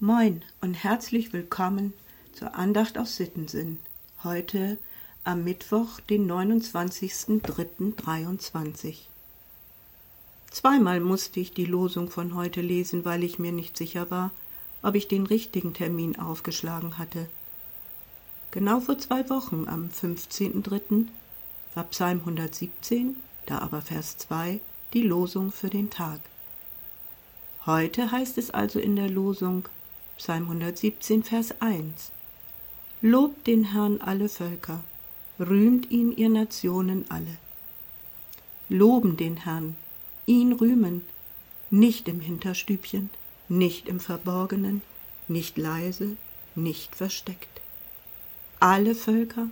Moin 0.00 0.44
und 0.60 0.74
herzlich 0.74 1.32
willkommen 1.32 1.92
zur 2.32 2.54
Andacht 2.54 2.98
aus 2.98 3.16
Sittensinn. 3.16 3.78
Heute 4.22 4.78
am 5.24 5.42
Mittwoch, 5.42 5.98
den 5.98 6.30
29.03.23. 6.30 8.94
Zweimal 10.52 11.00
musste 11.00 11.40
ich 11.40 11.52
die 11.52 11.64
Losung 11.64 12.10
von 12.10 12.36
heute 12.36 12.60
lesen, 12.60 13.04
weil 13.04 13.24
ich 13.24 13.40
mir 13.40 13.50
nicht 13.50 13.76
sicher 13.76 14.08
war, 14.08 14.30
ob 14.84 14.94
ich 14.94 15.08
den 15.08 15.26
richtigen 15.26 15.74
Termin 15.74 16.16
aufgeschlagen 16.16 16.96
hatte. 16.96 17.28
Genau 18.52 18.78
vor 18.78 18.98
zwei 18.98 19.28
Wochen, 19.28 19.66
am 19.66 19.88
15.03., 19.88 21.08
war 21.74 21.84
Psalm 21.86 22.20
117, 22.20 23.16
da 23.46 23.58
aber 23.58 23.82
Vers 23.82 24.16
2, 24.18 24.60
die 24.92 25.02
Losung 25.02 25.50
für 25.50 25.70
den 25.70 25.90
Tag. 25.90 26.20
Heute 27.66 28.12
heißt 28.12 28.38
es 28.38 28.52
also 28.52 28.78
in 28.78 28.94
der 28.94 29.10
Losung, 29.10 29.68
Psalm 30.18 30.48
117, 30.48 31.22
Vers 31.22 31.54
1. 31.60 32.10
Lobt 33.02 33.46
den 33.46 33.70
Herrn 33.70 34.00
alle 34.00 34.28
Völker, 34.28 34.82
rühmt 35.38 35.92
ihn 35.92 36.10
ihr 36.10 36.28
Nationen 36.28 37.04
alle. 37.08 37.36
Loben 38.68 39.16
den 39.16 39.36
Herrn, 39.36 39.76
ihn 40.26 40.52
rühmen, 40.54 41.02
nicht 41.70 42.08
im 42.08 42.18
Hinterstübchen, 42.18 43.10
nicht 43.48 43.88
im 43.88 44.00
Verborgenen, 44.00 44.82
nicht 45.28 45.56
leise, 45.56 46.16
nicht 46.56 46.96
versteckt. 46.96 47.60
Alle 48.58 48.96
Völker, 48.96 49.48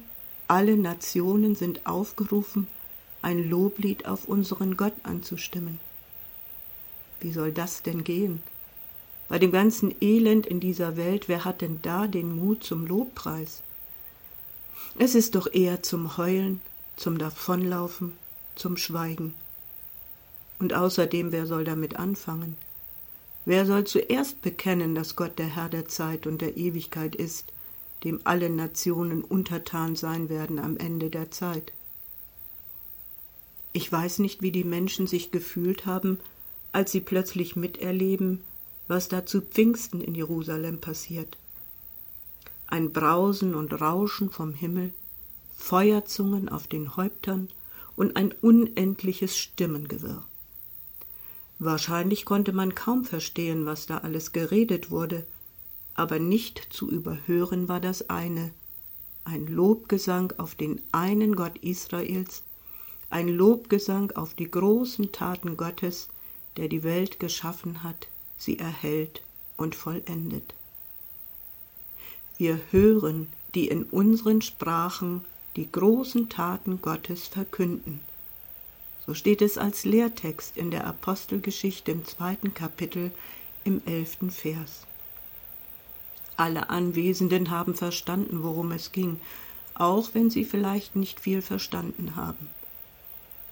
alle 0.48 0.76
Nationen 0.76 1.54
sind 1.54 1.86
aufgerufen, 1.86 2.66
ein 3.22 3.48
Loblied 3.48 4.06
auf 4.06 4.26
unseren 4.26 4.76
Gott 4.76 4.94
anzustimmen. 5.04 5.78
Wie 7.20 7.30
soll 7.30 7.52
das 7.52 7.82
denn 7.82 8.02
gehen? 8.02 8.42
Bei 9.28 9.38
dem 9.38 9.50
ganzen 9.50 9.94
Elend 10.00 10.46
in 10.46 10.60
dieser 10.60 10.96
Welt, 10.96 11.28
wer 11.28 11.44
hat 11.44 11.60
denn 11.60 11.80
da 11.82 12.06
den 12.06 12.36
Mut 12.36 12.62
zum 12.62 12.86
Lobpreis? 12.86 13.62
Es 14.98 15.14
ist 15.14 15.34
doch 15.34 15.52
eher 15.52 15.82
zum 15.82 16.16
Heulen, 16.16 16.60
zum 16.96 17.18
Davonlaufen, 17.18 18.12
zum 18.54 18.76
Schweigen. 18.76 19.34
Und 20.58 20.72
außerdem, 20.72 21.32
wer 21.32 21.46
soll 21.46 21.64
damit 21.64 21.96
anfangen? 21.96 22.56
Wer 23.44 23.66
soll 23.66 23.84
zuerst 23.84 24.42
bekennen, 24.42 24.94
dass 24.94 25.16
Gott 25.16 25.38
der 25.38 25.54
Herr 25.54 25.68
der 25.68 25.86
Zeit 25.86 26.26
und 26.26 26.40
der 26.40 26.56
Ewigkeit 26.56 27.14
ist, 27.14 27.52
dem 28.04 28.20
alle 28.24 28.48
Nationen 28.48 29.22
untertan 29.22 29.96
sein 29.96 30.28
werden 30.28 30.58
am 30.58 30.76
Ende 30.76 31.10
der 31.10 31.30
Zeit? 31.30 31.72
Ich 33.72 33.90
weiß 33.90 34.20
nicht, 34.20 34.40
wie 34.40 34.50
die 34.50 34.64
Menschen 34.64 35.06
sich 35.06 35.30
gefühlt 35.30 35.84
haben, 35.84 36.18
als 36.72 36.92
sie 36.92 37.00
plötzlich 37.00 37.56
miterleben, 37.56 38.42
was 38.88 39.08
da 39.08 39.26
zu 39.26 39.40
Pfingsten 39.40 40.00
in 40.00 40.14
Jerusalem 40.14 40.80
passiert. 40.80 41.36
Ein 42.68 42.92
Brausen 42.92 43.54
und 43.54 43.72
Rauschen 43.80 44.30
vom 44.30 44.52
Himmel, 44.52 44.92
Feuerzungen 45.56 46.48
auf 46.48 46.66
den 46.66 46.96
Häuptern 46.96 47.48
und 47.96 48.16
ein 48.16 48.32
unendliches 48.32 49.36
Stimmengewirr. 49.36 50.24
Wahrscheinlich 51.58 52.24
konnte 52.24 52.52
man 52.52 52.74
kaum 52.74 53.04
verstehen, 53.04 53.66
was 53.66 53.86
da 53.86 53.98
alles 53.98 54.32
geredet 54.32 54.90
wurde, 54.90 55.26
aber 55.94 56.18
nicht 56.18 56.66
zu 56.70 56.90
überhören 56.90 57.68
war 57.68 57.80
das 57.80 58.10
eine, 58.10 58.50
ein 59.24 59.46
Lobgesang 59.46 60.32
auf 60.36 60.54
den 60.54 60.80
einen 60.92 61.34
Gott 61.34 61.58
Israels, 61.58 62.42
ein 63.08 63.28
Lobgesang 63.28 64.12
auf 64.12 64.34
die 64.34 64.50
großen 64.50 65.10
Taten 65.12 65.56
Gottes, 65.56 66.08
der 66.56 66.68
die 66.68 66.82
Welt 66.84 67.18
geschaffen 67.18 67.82
hat 67.82 68.08
sie 68.36 68.58
erhält 68.58 69.22
und 69.56 69.74
vollendet. 69.74 70.54
Wir 72.38 72.60
hören, 72.70 73.28
die 73.54 73.68
in 73.68 73.84
unseren 73.84 74.42
Sprachen 74.42 75.24
die 75.56 75.70
großen 75.70 76.28
Taten 76.28 76.82
Gottes 76.82 77.26
verkünden. 77.26 78.00
So 79.06 79.14
steht 79.14 79.40
es 79.40 79.56
als 79.56 79.84
Lehrtext 79.84 80.56
in 80.56 80.70
der 80.70 80.86
Apostelgeschichte 80.86 81.92
im 81.92 82.04
zweiten 82.04 82.52
Kapitel 82.52 83.10
im 83.64 83.80
elften 83.86 84.30
Vers. 84.30 84.82
Alle 86.36 86.68
Anwesenden 86.68 87.50
haben 87.50 87.74
verstanden, 87.74 88.42
worum 88.42 88.72
es 88.72 88.92
ging, 88.92 89.18
auch 89.74 90.10
wenn 90.12 90.28
sie 90.28 90.44
vielleicht 90.44 90.96
nicht 90.96 91.20
viel 91.20 91.40
verstanden 91.40 92.16
haben. 92.16 92.48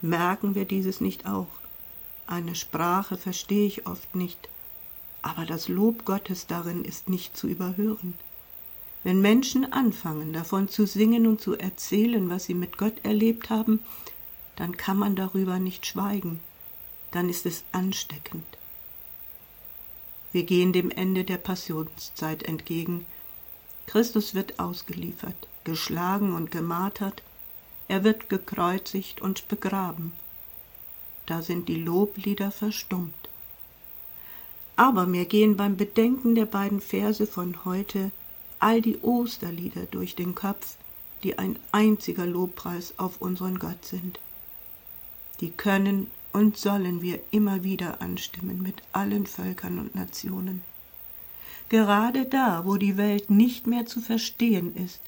Merken 0.03 0.55
wir 0.55 0.67
dieses 0.67 1.01
nicht 1.01 1.27
auch? 1.27 1.49
Eine 2.27 2.55
Sprache 2.55 3.17
verstehe 3.17 3.67
ich 3.67 3.87
oft 3.87 4.15
nicht, 4.15 4.49
aber 5.25 5.47
das 5.47 5.69
Lob 5.69 6.05
Gottes 6.05 6.47
darin 6.47 6.85
ist 6.85 7.09
nicht 7.09 7.35
zu 7.35 7.49
überhören. 7.49 8.13
Wenn 9.05 9.23
Menschen 9.23 9.73
anfangen, 9.73 10.35
davon 10.35 10.69
zu 10.69 10.87
singen 10.87 11.27
und 11.27 11.41
zu 11.41 11.57
erzählen, 11.57 12.29
was 12.29 12.45
sie 12.45 12.53
mit 12.53 12.77
Gott 12.77 13.03
erlebt 13.05 13.49
haben, 13.49 13.81
dann 14.57 14.77
kann 14.77 14.99
man 14.99 15.17
darüber 15.17 15.59
nicht 15.59 15.87
schweigen, 15.87 16.41
dann 17.11 17.31
ist 17.31 17.47
es 17.47 17.65
ansteckend. 17.73 18.45
Wir 20.31 20.45
gehen 20.45 20.75
dem 20.75 20.91
Ende 20.91 21.25
der 21.25 21.39
Passionszeit 21.39 22.43
entgegen. 22.43 23.07
Christus 23.87 24.35
wird 24.35 24.59
ausgeliefert, 24.59 25.49
geschlagen 25.65 26.35
und 26.35 26.51
gemartert, 26.51 27.23
er 27.89 28.05
wird 28.05 28.29
gekreuzigt 28.29 29.23
und 29.23 29.49
begraben. 29.49 30.13
Da 31.25 31.41
sind 31.41 31.69
die 31.69 31.81
Loblieder 31.81 32.51
verstummt. 32.51 33.15
Aber 34.77 35.07
mir 35.07 35.25
gehen 35.25 35.57
beim 35.57 35.77
Bedenken 35.77 36.35
der 36.35 36.47
beiden 36.47 36.81
Verse 36.81 37.27
von 37.27 37.65
heute 37.65 38.11
all 38.59 38.81
die 38.81 38.99
Osterlieder 38.99 39.87
durch 39.91 40.15
den 40.17 40.35
Kopf, 40.35 40.77
die 41.23 41.39
ein 41.39 41.59
einziger 41.71 42.27
Lobpreis 42.27 42.95
auf 42.97 43.21
unseren 43.21 43.59
Gott 43.59 43.85
sind. 43.85 44.19
Die 45.41 45.51
können 45.51 46.09
und 46.33 46.57
sollen 46.57 47.01
wir 47.01 47.21
immer 47.31 47.63
wieder 47.63 48.01
anstimmen 48.01 48.63
mit 48.63 48.83
allen 48.93 49.27
Völkern 49.27 49.79
und 49.79 49.95
Nationen. 49.95 50.63
Gerade 51.69 52.27
da, 52.27 52.65
wo 52.65 52.77
die 52.77 52.97
Welt 52.97 53.31
nicht 53.31 53.67
mehr 53.67 53.87
zu 53.87 54.01
verstehen 54.01 54.75
ist, 54.77 55.01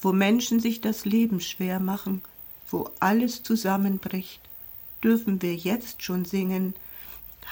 wo 0.00 0.12
Menschen 0.12 0.60
sich 0.60 0.80
das 0.80 1.04
Leben 1.04 1.40
schwer 1.40 1.78
machen, 1.78 2.22
wo 2.70 2.90
alles 3.00 3.42
zusammenbricht, 3.42 4.40
dürfen 5.04 5.42
wir 5.42 5.54
jetzt 5.54 6.02
schon 6.02 6.24
singen 6.24 6.74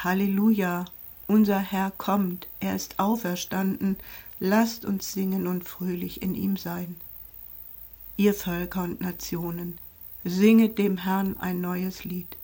Halleluja, 0.02 0.86
unser 1.30 1.60
Herr 1.60 1.92
kommt, 1.92 2.48
er 2.58 2.74
ist 2.74 2.98
auferstanden, 2.98 3.96
lasst 4.40 4.84
uns 4.84 5.12
singen 5.12 5.46
und 5.46 5.62
fröhlich 5.62 6.22
in 6.22 6.34
ihm 6.34 6.56
sein. 6.56 6.96
Ihr 8.16 8.34
Völker 8.34 8.82
und 8.82 9.00
Nationen, 9.00 9.78
singet 10.24 10.76
dem 10.76 10.98
Herrn 10.98 11.36
ein 11.38 11.60
neues 11.60 12.04
Lied. 12.04 12.36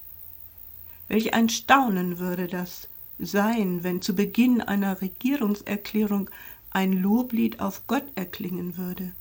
Welch 1.08 1.34
ein 1.34 1.48
Staunen 1.48 2.18
würde 2.18 2.46
das 2.46 2.88
sein, 3.18 3.82
wenn 3.82 4.02
zu 4.02 4.14
Beginn 4.14 4.60
einer 4.60 5.00
Regierungserklärung 5.00 6.30
ein 6.70 6.92
Loblied 6.92 7.60
auf 7.60 7.86
Gott 7.88 8.04
erklingen 8.14 8.76
würde. 8.76 9.12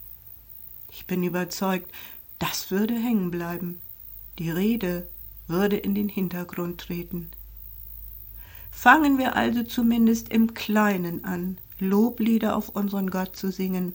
Ich 0.92 1.08
bin 1.08 1.24
überzeugt, 1.24 1.92
das 2.38 2.70
würde 2.70 2.94
hängen 2.94 3.32
bleiben. 3.32 3.80
Die 4.38 4.52
Rede 4.52 5.08
würde 5.48 5.78
in 5.78 5.96
den 5.96 6.10
Hintergrund 6.10 6.82
treten. 6.82 7.32
Fangen 8.76 9.18
wir 9.18 9.36
also 9.36 9.64
zumindest 9.64 10.30
im 10.30 10.54
Kleinen 10.54 11.24
an, 11.24 11.58
Loblieder 11.80 12.56
auf 12.56 12.70
unseren 12.70 13.10
Gott 13.10 13.36
zu 13.36 13.52
singen, 13.52 13.94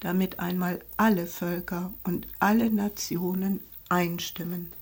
damit 0.00 0.40
einmal 0.40 0.80
alle 0.96 1.26
Völker 1.26 1.92
und 2.02 2.26
alle 2.40 2.70
Nationen 2.70 3.60
einstimmen. 3.88 4.72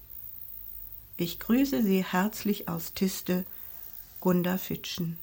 Ich 1.19 1.41
grüße 1.41 1.83
Sie 1.83 2.05
herzlich 2.05 2.69
aus 2.69 2.95
Tiste, 2.95 3.45
Gunda 4.21 4.57
Fitschen. 4.57 5.19